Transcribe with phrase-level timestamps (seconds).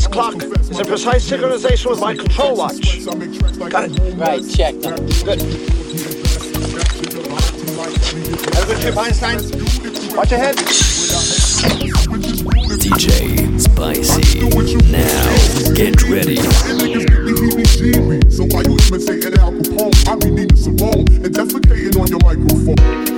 [0.00, 3.04] clock is a precise synchronization with my control watch.
[3.70, 4.14] Got it.
[4.16, 4.74] Right, check.
[4.80, 5.42] Good.
[8.54, 9.36] Have a good trip, Einstein.
[10.16, 10.56] Watch ahead.
[12.80, 14.40] DJ Spicy.
[14.90, 16.36] Now, get ready.
[18.30, 18.78] So you
[20.08, 20.76] I be needing some
[21.10, 23.11] and defecating on your microphone.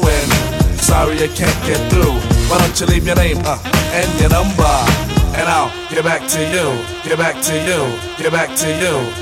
[0.00, 0.30] doing?
[0.78, 2.14] Sorry I can't get through.
[2.48, 3.58] Why don't you leave your name uh,
[3.92, 4.74] and your number?
[5.36, 6.66] And I'll get back to you,
[7.08, 7.80] get back to you,
[8.22, 9.14] get back to you.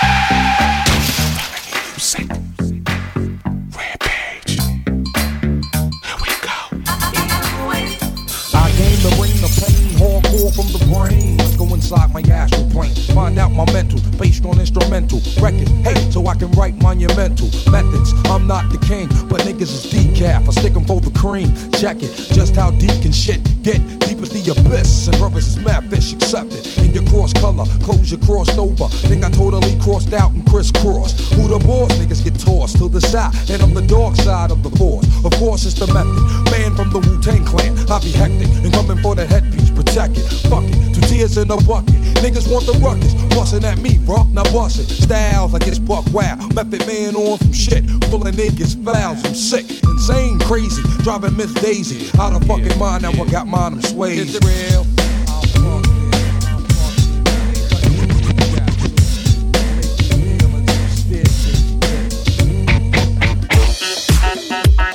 [13.53, 15.69] out my mental based on instrumental record.
[15.85, 18.13] Hey, so I can write monumental methods.
[18.27, 20.49] I'm not the king, but niggas is decaf.
[20.49, 21.53] I stick 'em for the cream.
[21.73, 23.81] Check it, just how deep can shit get?
[24.01, 26.67] Deep as the abyss, and brothers is mad fish accepted.
[26.79, 28.89] In your cross color, clothes you crossed over.
[29.09, 31.21] Think I totally crossed out and crisscrossed.
[31.35, 31.93] Who the boss?
[31.93, 35.07] Niggas get tossed to the side, and I'm the dark side of the force.
[35.25, 36.51] Of course, it's the method.
[36.51, 40.11] Man from the Wu Tang Clan, I be hectic and coming for the headpiece check
[40.17, 40.25] it.
[40.49, 41.95] Fuck it, two tears in a bucket.
[42.25, 44.25] Niggas want the ruckus, bustin' at me, bro.
[44.33, 46.55] Now bustin' styles like it's buck wild.
[46.55, 49.25] Method man on some shit, pulling niggas fouls.
[49.25, 53.03] I'm sick, insane, crazy, driving Miss Daisy out of fucking yeah, mind.
[53.03, 53.23] Now yeah.
[53.23, 54.19] I got mine, I'm swayed.
[54.19, 54.87] Is it real?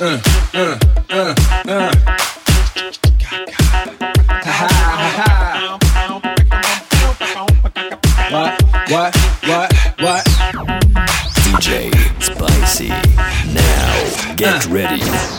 [0.00, 0.20] Uh,
[0.54, 0.78] uh,
[1.10, 1.34] uh,
[1.66, 2.07] uh.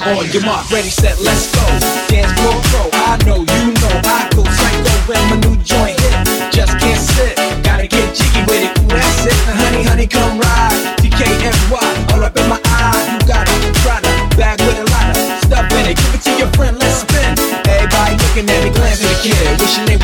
[0.01, 1.59] Oh, On your mark, ready, set, let's go.
[2.07, 6.15] Dance floor pro, I know, you know, I go psycho when my new joint hit.
[6.55, 7.35] Just can't sit,
[7.67, 8.71] gotta get jiggy with it.
[8.87, 9.35] That's it.
[9.43, 10.95] Now, honey, honey, come ride.
[11.03, 13.19] DKNY, all up in my eye.
[13.19, 14.07] You got a Prada,
[14.39, 15.99] bag with a lot of stuff in it.
[15.99, 17.35] Give it to your friend, let's spin.
[17.67, 19.59] Everybody looking at me, glancing at the kid.
[19.59, 19.98] Wishing they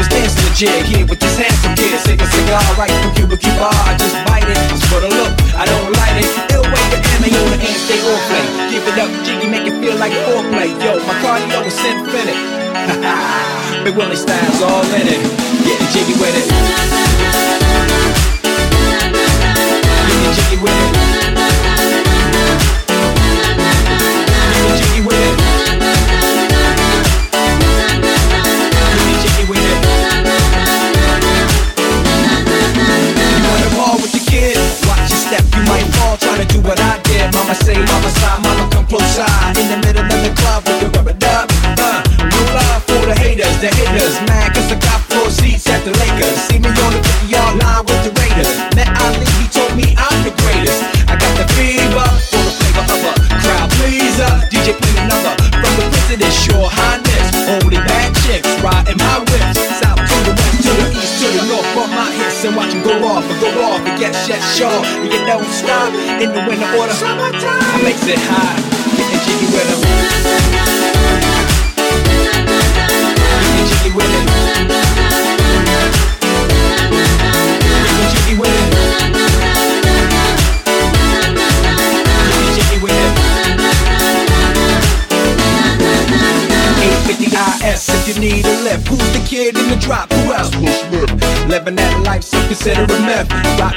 [0.55, 1.99] jig here with this handsome kid.
[2.07, 3.67] Take a cigar right from Cuba Cuba.
[3.67, 5.31] I just bite it, just for the look.
[5.51, 6.31] I don't light it.
[6.47, 8.45] It'll wait the ammo on the and stay on play.
[8.71, 10.71] Give it up, jiggy, make it feel like foreplay.
[10.79, 12.39] Yo, my cardio is infinite.
[13.83, 15.21] Big Willie style's all in it.
[15.67, 16.47] Getting jiggy with it.
[20.07, 21.44] Getting jiggy with it.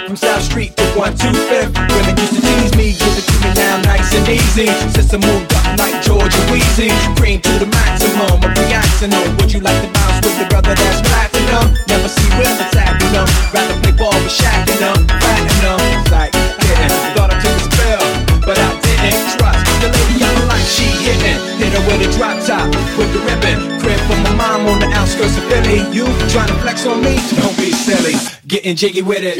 [0.08, 1.76] From South Street to 125th.
[1.92, 4.97] Women used to tease me, give it to me now nice and easy.
[28.68, 29.38] Getting jiggy with it.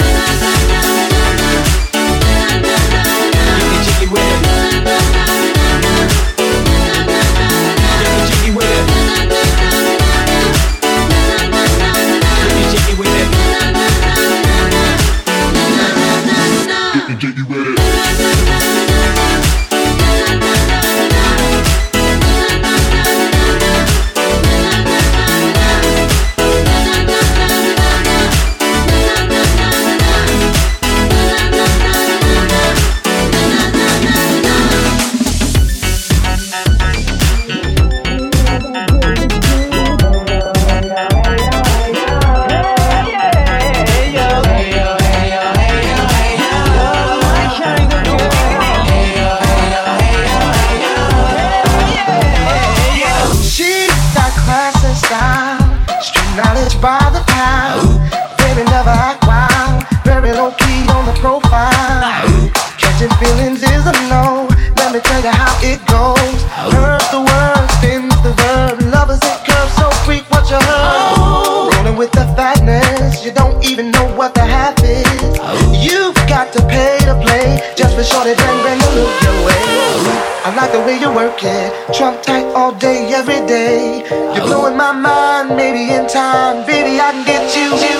[80.89, 84.03] Way you work it, trump tight all day, every day.
[84.35, 87.98] You're blowing my mind, maybe in time, baby I can get you.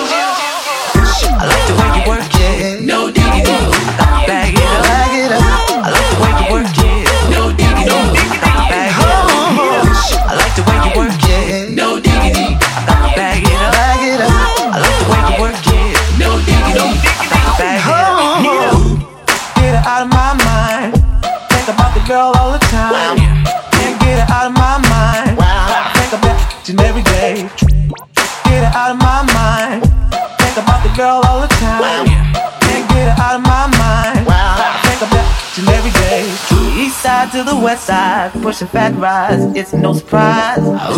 [37.69, 40.57] west side, pushing fat rides, it's no surprise.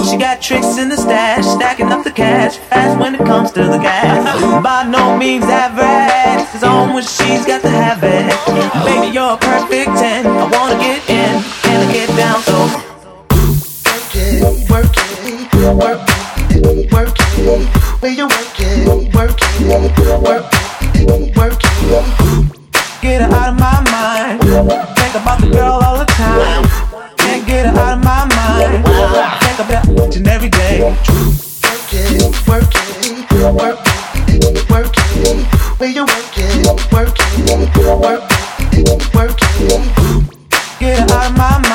[0.09, 3.63] She got tricks in the stash, stacking up the cash, fast when it comes to
[3.63, 4.23] the gas.
[4.63, 8.23] By no means average, it's on when she's got to have it.
[8.87, 12.59] Baby, you're a perfect 10, I wanna get in, can I get down so.
[13.91, 14.39] Work it,
[14.71, 16.07] work it, work
[16.55, 18.01] it, work it.
[18.01, 19.67] Will you work it, work it,
[20.23, 20.47] work
[20.95, 22.61] it, work it?
[23.01, 24.39] Get her out of my mind.
[24.95, 25.90] Think about the girl
[30.15, 30.81] and every day.
[30.81, 33.81] Working, working, working,
[34.69, 35.45] working.
[35.79, 36.31] work you work
[36.91, 38.25] working, working,
[39.13, 39.83] working.
[40.79, 41.70] Get out of my mind.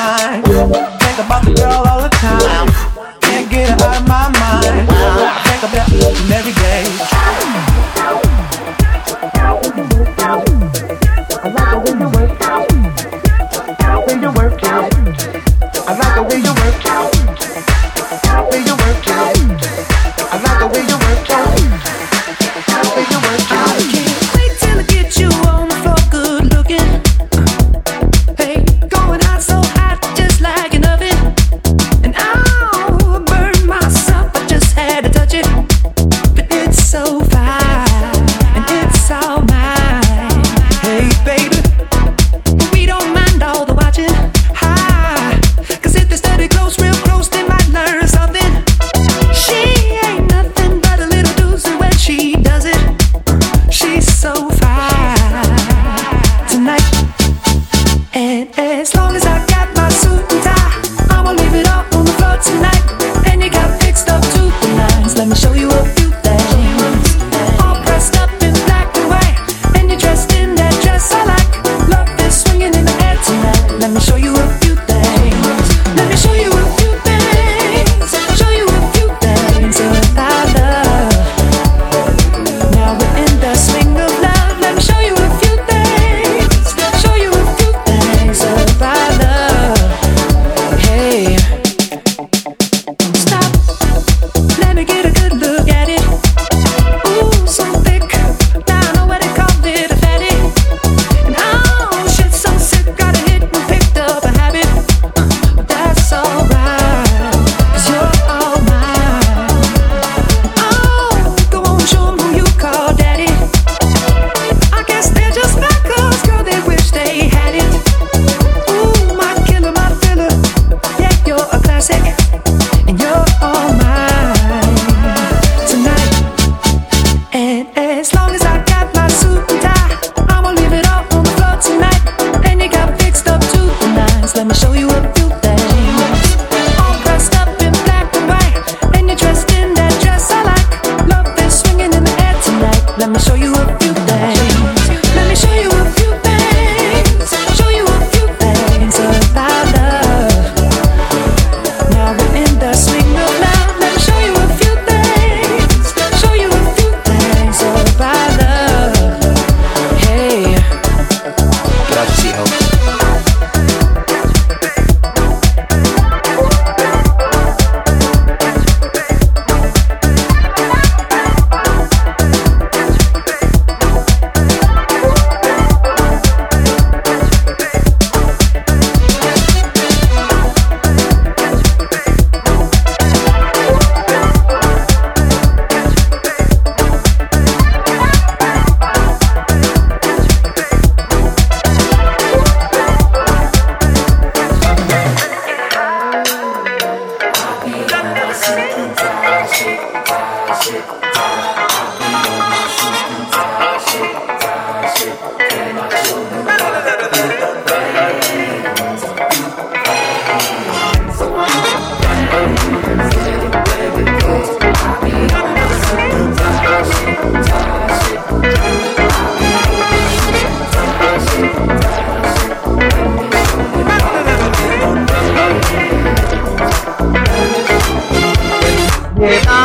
[229.19, 229.56] Yeah.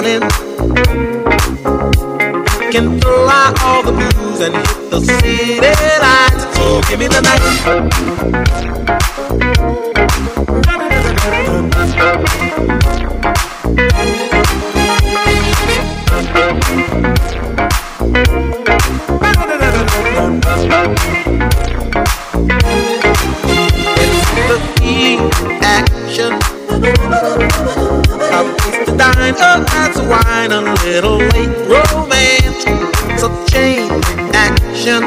[0.00, 0.20] morning
[2.72, 6.44] can throw out all the blues and hit the city lights.
[6.56, 7.40] So give me the night.
[23.96, 26.38] It's the action
[30.10, 32.64] wine, a little late romance.
[33.20, 33.90] So chain
[34.34, 35.02] action.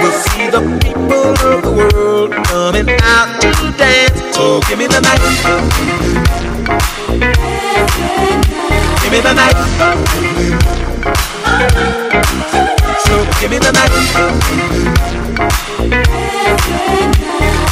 [0.00, 4.20] We'll see the people of the world coming out to dance.
[4.36, 5.22] So give me the night.
[9.02, 9.58] Give me the night.
[13.04, 13.92] So give me the night.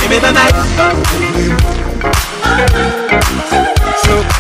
[0.01, 0.57] Give me the night.
[4.07, 4.37] You.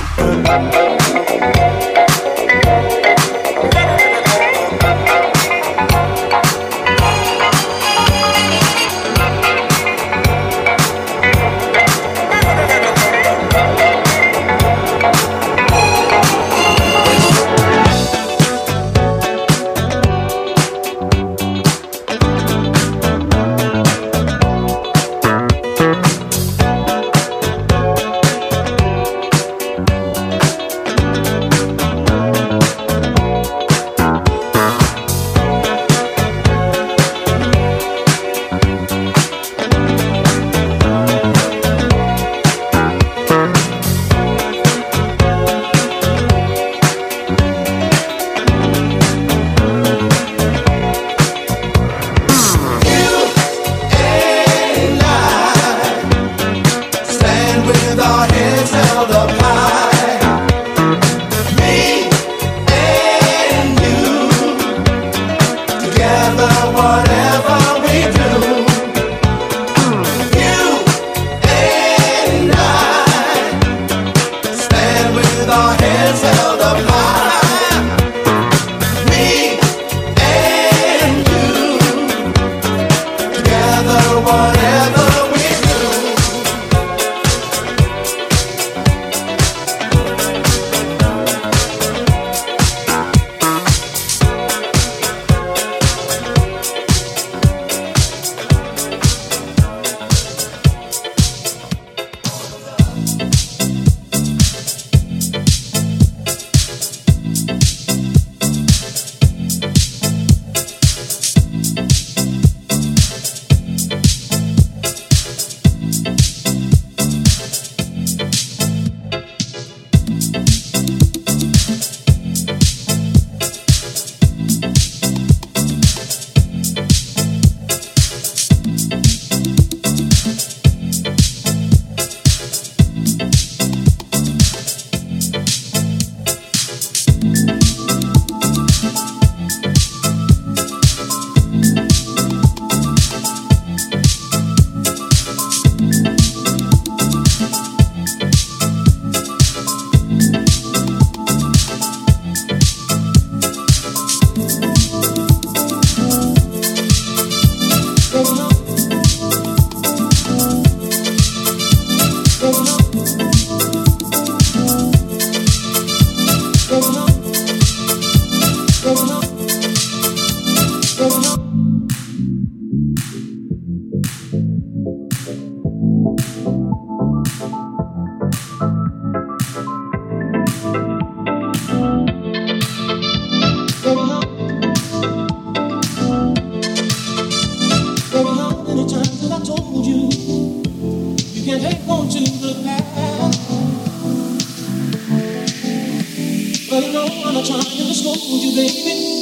[198.07, 199.21] hold you, baby,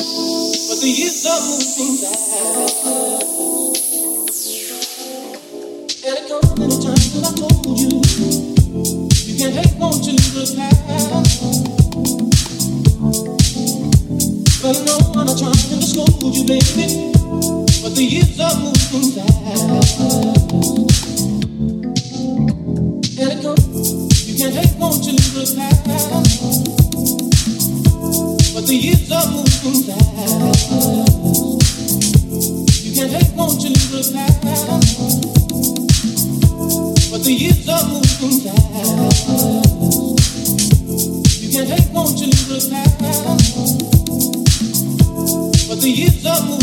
[0.68, 2.84] but the years are moving fast.
[6.04, 7.92] And it comes in a time that I told you,
[9.24, 10.84] you can't hang on to the past.
[14.60, 17.12] But I know I'm not trying to scold you, baby,
[17.82, 20.13] but the years are moving fast.
[46.24, 46.54] So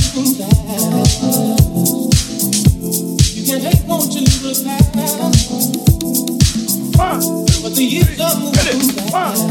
[8.22, 9.51] Clap your hands.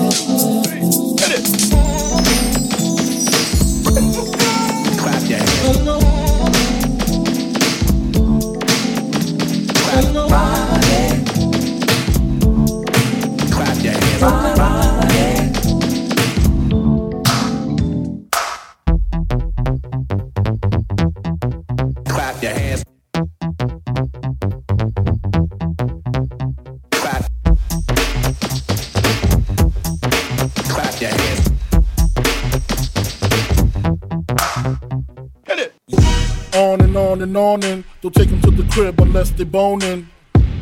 [39.41, 40.07] They boning.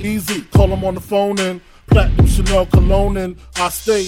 [0.00, 4.06] Easy, call them on the phone and platinum Chanel cologne and I stay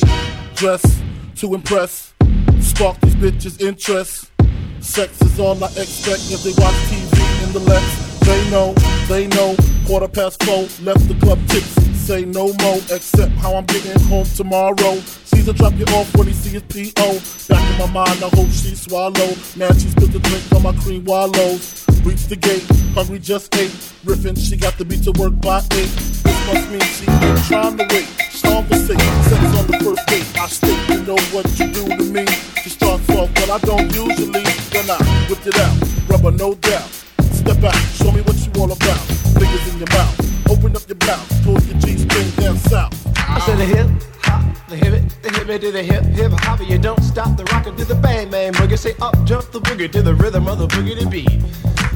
[0.55, 1.03] dressed
[1.37, 2.15] to impress.
[2.61, 4.31] Spark these bitches' interest.
[4.79, 7.85] Sex is all I expect as they watch TV in the Lex.
[8.21, 8.75] They know,
[9.09, 9.57] they know.
[9.87, 11.93] Quarter past four, left the club tipsy.
[11.95, 14.95] Say no more, except how I'm getting home tomorrow.
[15.31, 17.21] Caesar drop you off when he see his P.O.
[17.49, 19.31] Back in my mind, I hope she swallow.
[19.57, 21.87] Now she spilled the drink on my cream wallows.
[22.05, 23.71] Reach the gate, hungry just ate.
[24.05, 25.91] Riffin', she got to be to work by eight.
[26.25, 28.09] This must mean she ain't trying to wait.
[28.33, 30.39] Strong for Conversation, sex on the first date.
[30.39, 32.27] I state, you know what you do to me.
[32.63, 34.43] She starts off, but I don't usually.
[34.71, 34.99] Then I
[35.29, 35.77] whip it out,
[36.09, 37.10] rubber no doubt.
[37.51, 39.01] Step out, show me what you all about.
[39.35, 42.95] Fingers in your mouth, open up your mouth, pull your G-string down south.
[43.19, 43.89] I said the hip
[44.23, 46.61] hop, the hip it, the hip it to the hip hip hop.
[46.61, 48.79] You don't stop the rocket to the bang bang boogie.
[48.79, 51.29] Say up jump the boogie to the rhythm of the boogie to beat.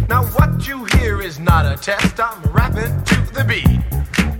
[0.09, 2.19] Now what you hear is not a test.
[2.19, 3.79] I'm rapping to the beat,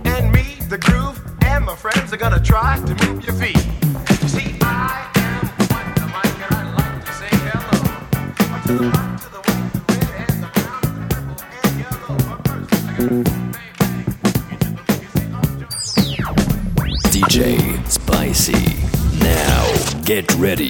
[0.05, 3.65] and me, the groove, and my friends are gonna try to move your feet.
[4.21, 6.03] You see, I am one the
[6.43, 9.04] and I like to say hello
[17.11, 18.53] DJ Spicy.
[19.19, 20.69] Now, get ready.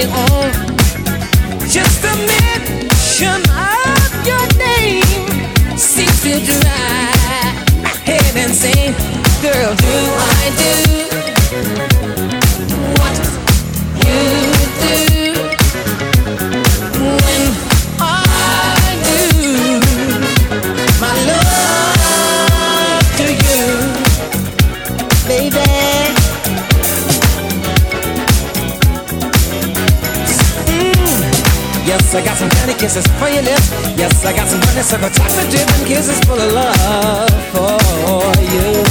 [0.00, 0.29] Way on.
[32.90, 33.70] Kisses for your lips.
[33.94, 37.78] Yes, I got some honeysuckle chocolate dripping kisses full of love for
[38.50, 38.82] you.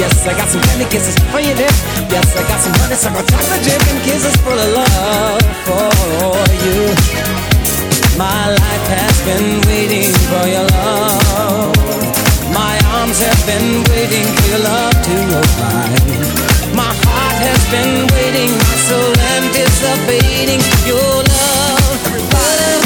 [0.00, 1.84] Yes, I got some candy kisses for your lips.
[2.08, 6.32] Yes, I got some honeysuckle chocolate dripping kisses full of love for
[6.64, 6.96] you.
[8.16, 11.76] My life has been waiting for your love.
[12.56, 16.56] My arms have been waiting for your love to arrive.
[16.72, 21.25] My heart has been waiting, my soul anticipating your
[22.46, 22.85] love.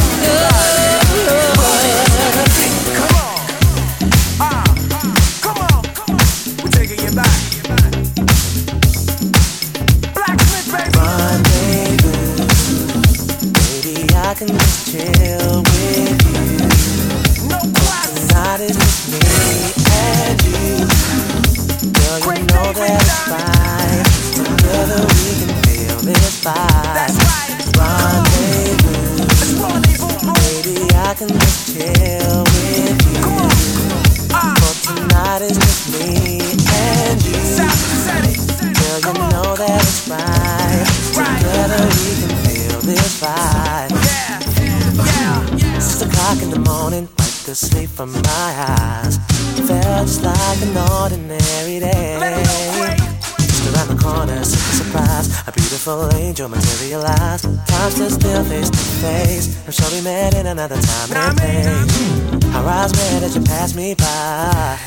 [63.71, 64.79] pass me by.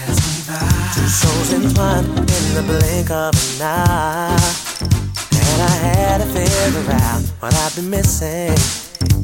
[0.94, 4.38] Two souls entwined in the blink of an eye.
[5.34, 8.56] And I had to figure out what I've been missing.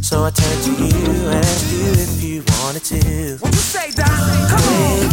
[0.01, 3.37] So I turned to you and asked you if you wanted to.
[3.37, 4.07] What you say, Doc?
[4.49, 5.09] Come on.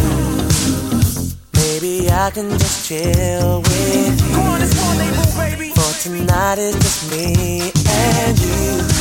[1.55, 4.34] Maybe I can just chill with you.
[4.34, 5.70] Come on, it's one label, baby.
[5.74, 8.95] For tonight it's just me and you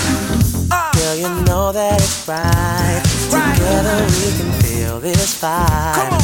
[1.05, 3.01] girl, you know that it's right.
[3.29, 6.19] Together we can feel this vibe.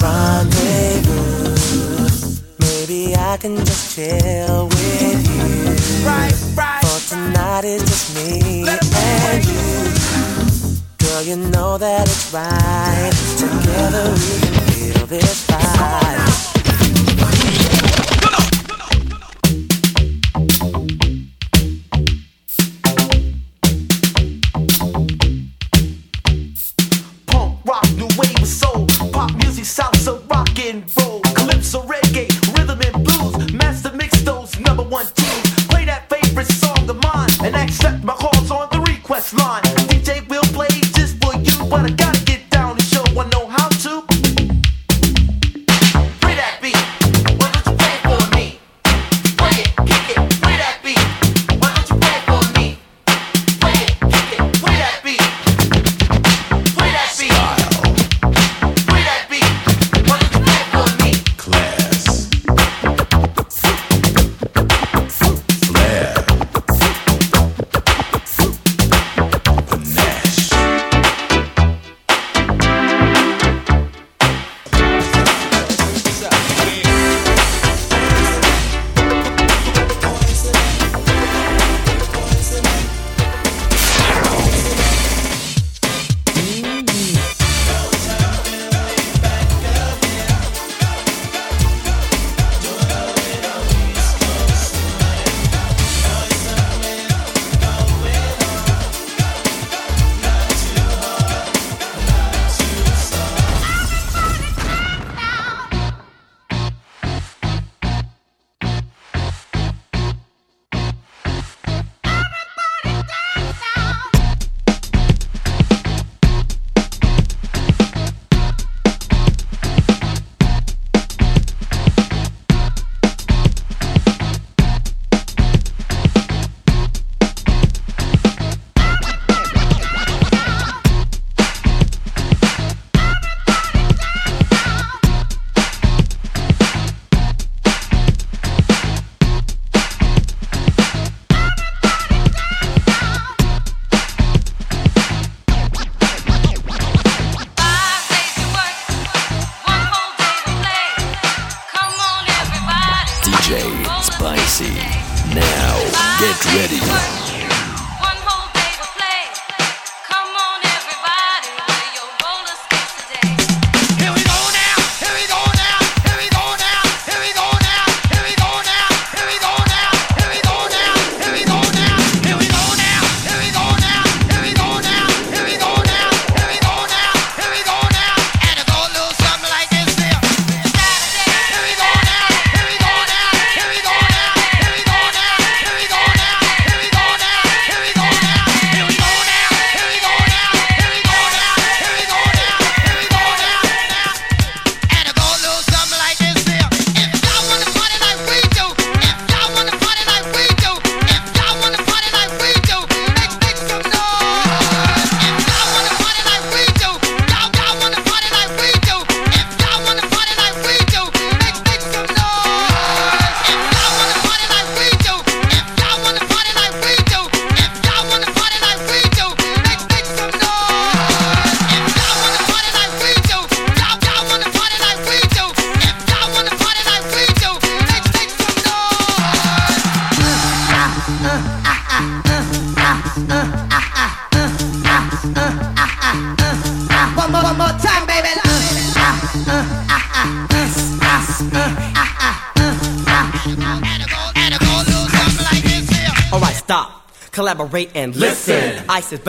[0.00, 1.52] Rendezvous.
[2.60, 6.06] Maybe I can just chill with you.
[6.06, 6.80] Right, right.
[6.84, 9.92] For tonight it's just me and you.
[10.98, 13.12] Girl, you know that it's right.
[13.36, 16.31] Together we can feel this vibe.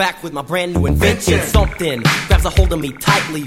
[0.04, 1.40] back with my brand new invention.
[1.40, 3.44] Something grabs a hold of me tightly.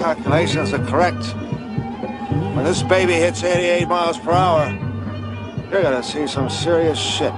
[0.00, 1.22] Calculations are correct,
[2.56, 4.70] when this baby hits 88 miles per hour,
[5.70, 7.34] you're gonna see some serious shit.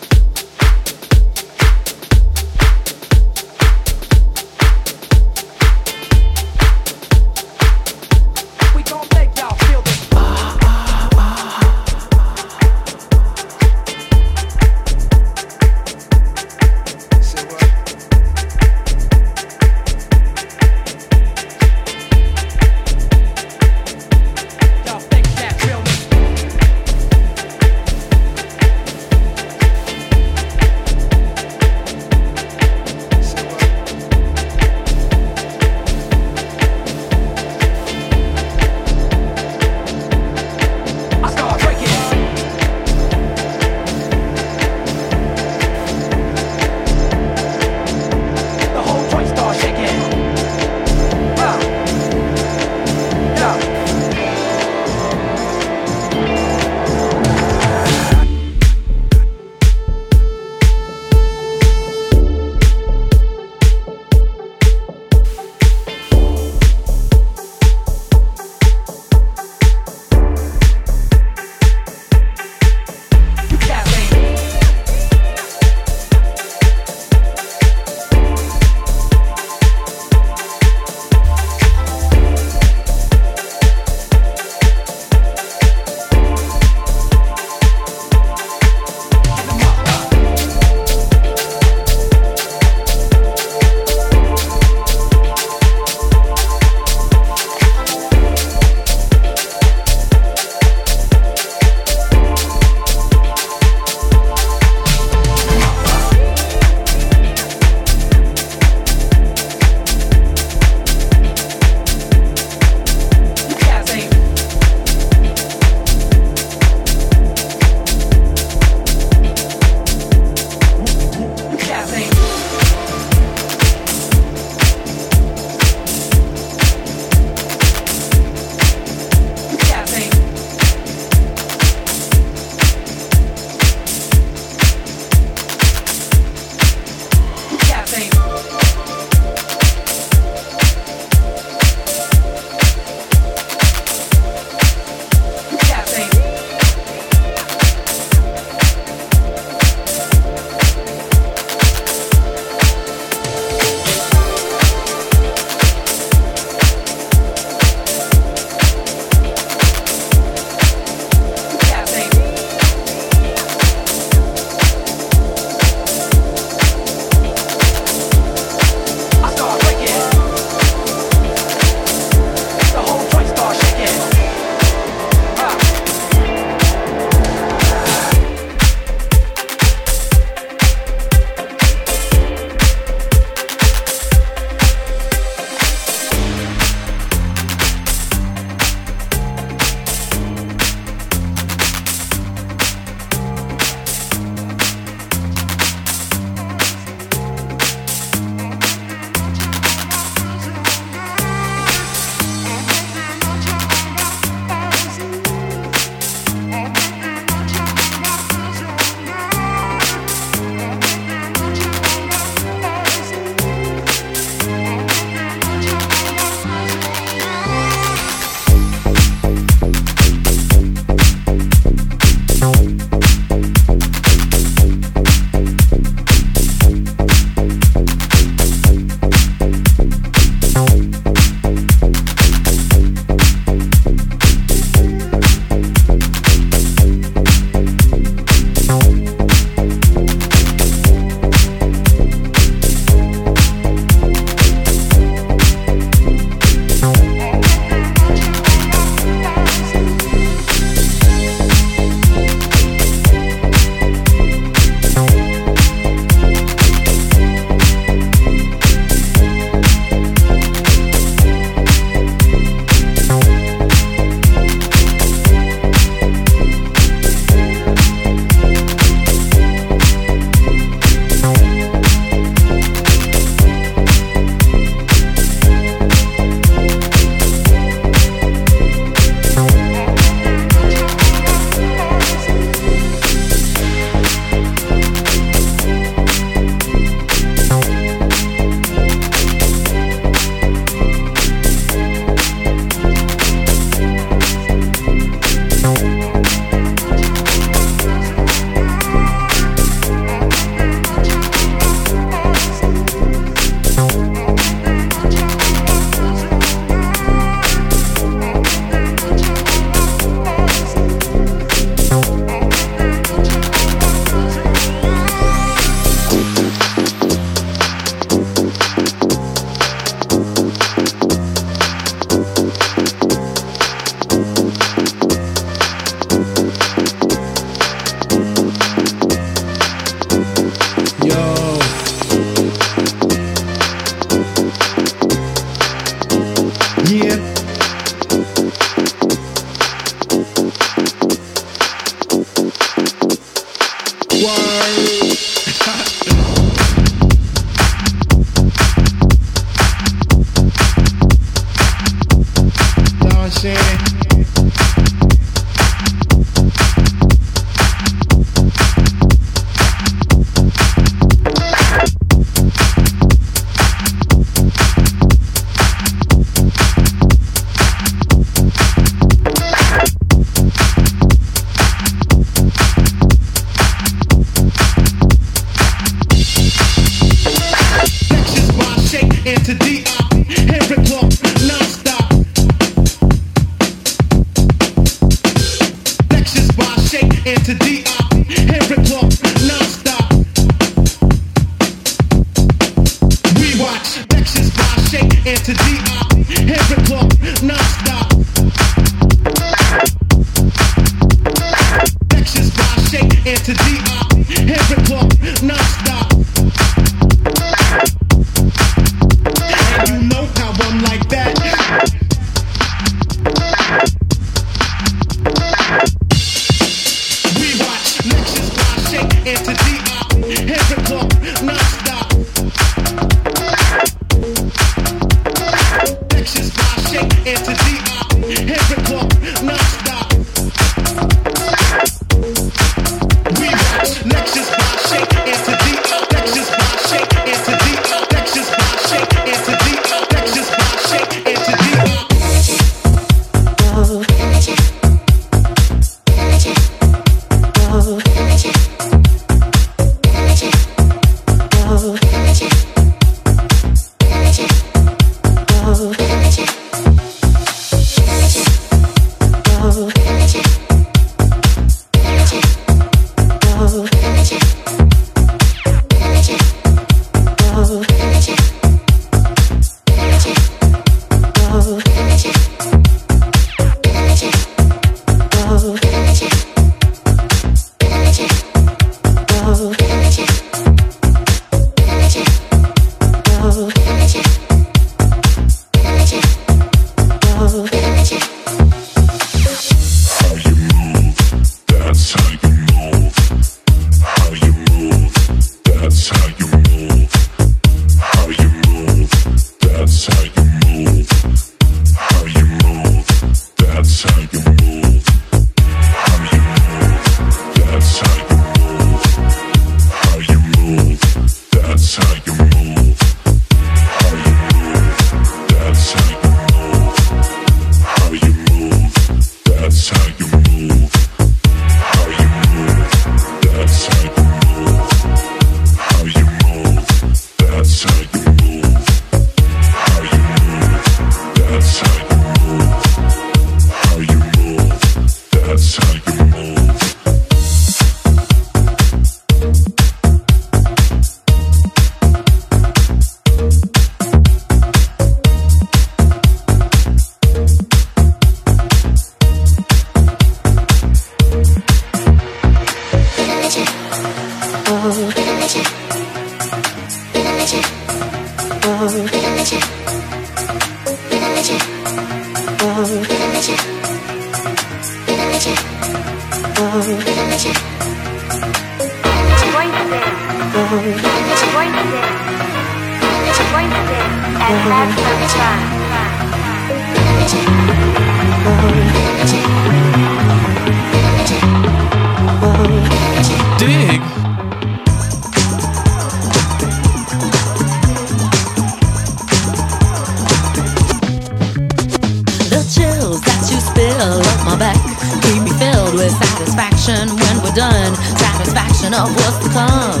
[594.08, 594.80] well off my back.
[595.22, 597.92] Keep me filled with satisfaction when we're done.
[598.16, 600.00] Satisfaction of what's to come.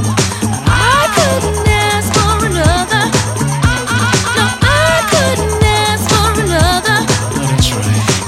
[0.64, 3.04] I couldn't ask for another.
[4.36, 6.98] No, I couldn't ask for another.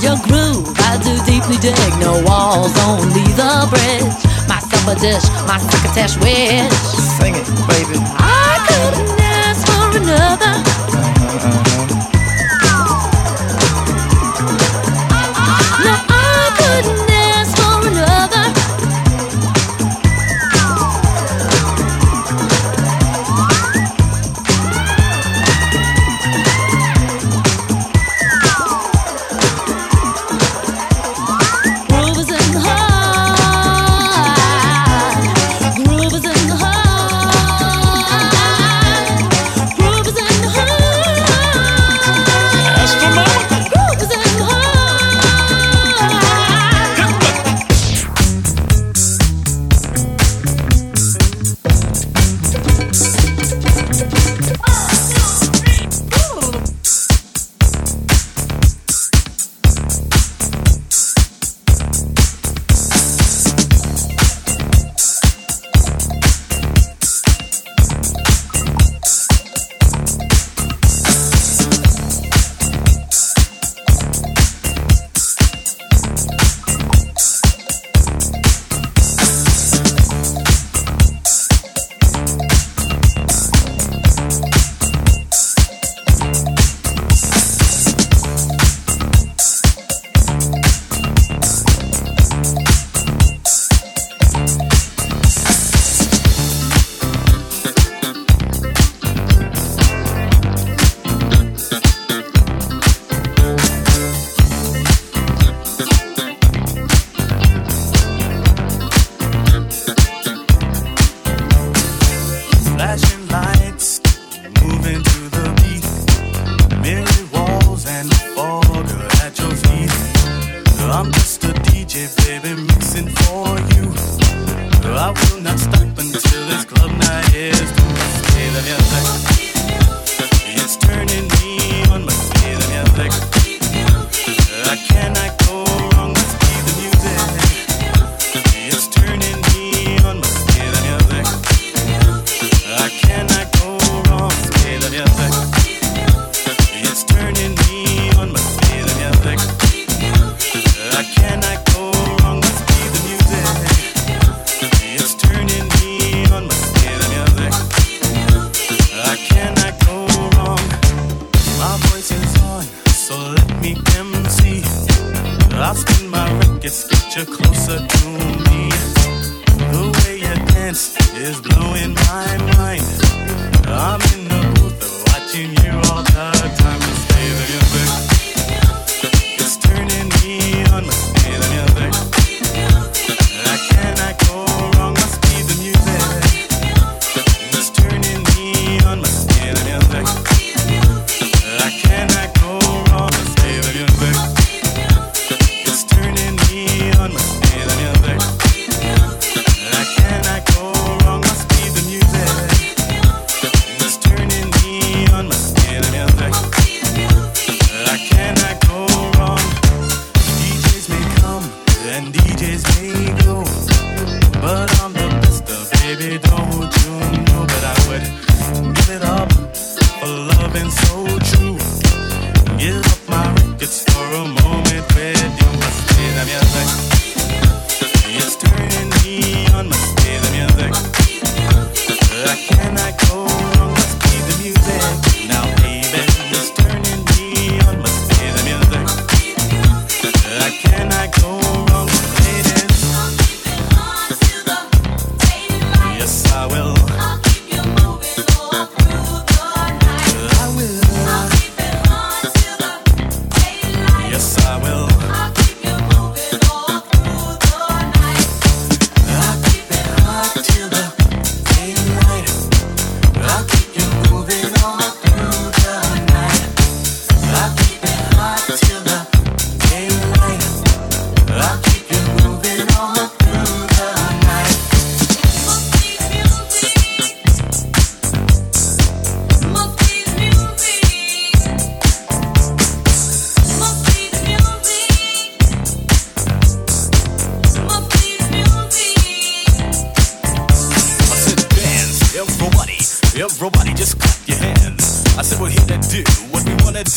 [0.05, 1.93] Your groove, I do deeply dig.
[1.99, 4.21] No walls, only the bridge.
[4.49, 6.77] My supper dish, my succotash wish.
[7.17, 7.97] Sing it, baby.
[8.21, 10.70] I couldn't ask for another.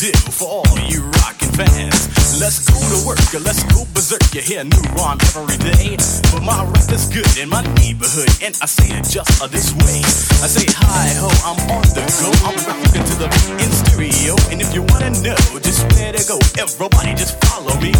[0.04, 2.12] do for all you rockin' fans.
[2.36, 4.20] Let's go to work, let's go berserk.
[4.34, 5.96] You hear new rhyme every day.
[6.28, 10.04] But my record's good in my neighborhood, and I say it just this way.
[10.44, 12.28] I say hi ho, I'm on the go.
[12.44, 14.34] I'm rockin' to the beat in stereo.
[14.52, 17.96] And if you wanna know just where to go, everybody just follow me.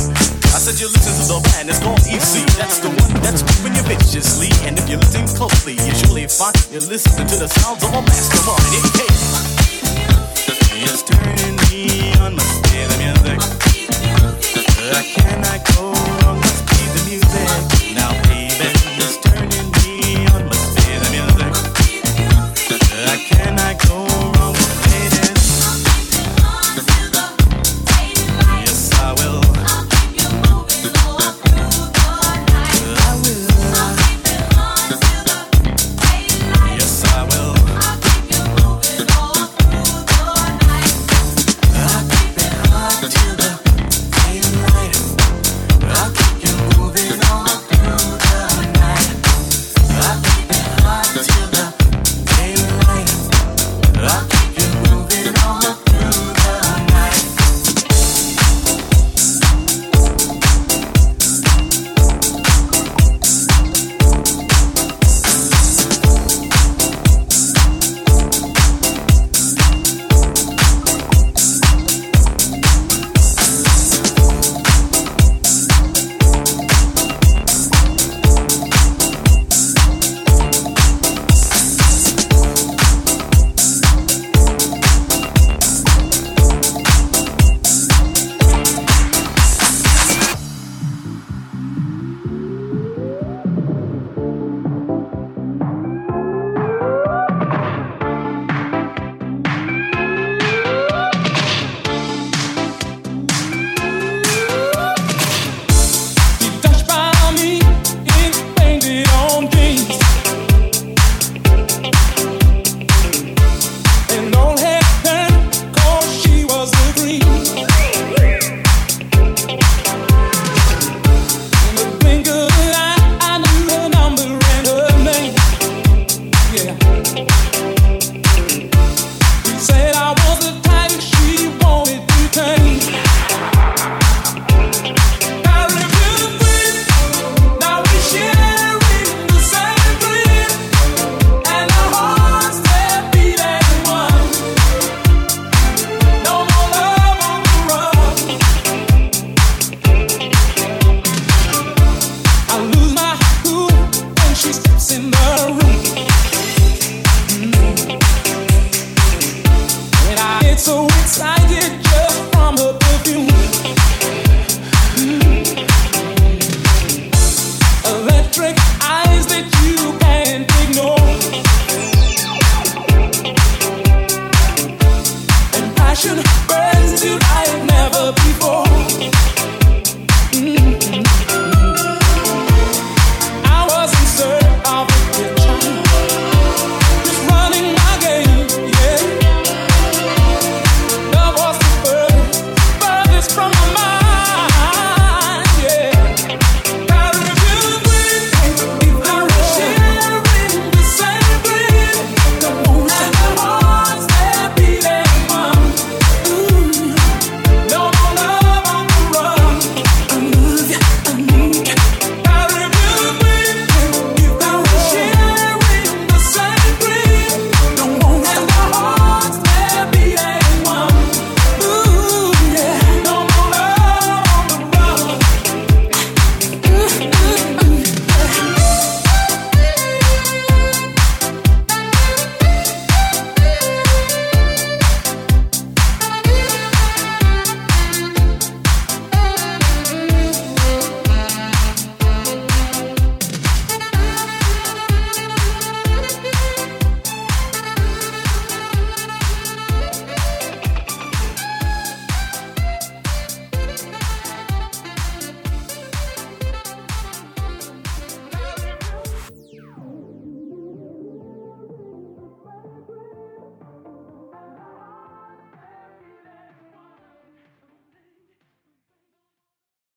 [0.52, 2.44] I said you listen to the band, it's called EC.
[2.60, 4.52] That's the one that's moving you viciously.
[4.68, 8.02] And if you listen closely, you surely find you listen to the sounds of a
[8.04, 8.92] mastermind.
[8.92, 9.53] Hey
[10.86, 12.36] turning me on.
[12.36, 13.38] Must be the music.
[14.92, 15.92] I cannot go
[16.26, 16.43] wrong.